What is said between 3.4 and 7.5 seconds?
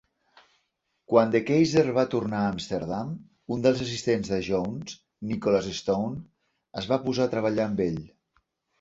un dels assistents de Jones, Nicholas Stone, es va posar a